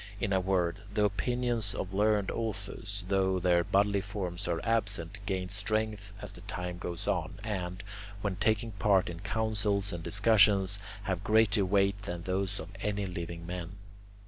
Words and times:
In 0.19 0.33
a 0.33 0.39
word, 0.39 0.77
the 0.91 1.03
opinions 1.05 1.75
of 1.75 1.93
learned 1.93 2.31
authors, 2.31 3.03
though 3.07 3.37
their 3.39 3.63
bodily 3.63 4.01
forms 4.01 4.47
are 4.47 4.59
absent, 4.65 5.19
gain 5.27 5.47
strength 5.49 6.11
as 6.23 6.31
time 6.47 6.79
goes 6.79 7.07
on, 7.07 7.37
and, 7.43 7.83
when 8.23 8.35
taking 8.37 8.71
part 8.71 9.11
in 9.11 9.19
councils 9.19 9.93
and 9.93 10.01
discussions, 10.03 10.79
have 11.03 11.23
greater 11.23 11.63
weight 11.63 12.01
than 12.01 12.23
those 12.23 12.59
of 12.59 12.69
any 12.81 13.05
living 13.05 13.45
men. 13.45 13.73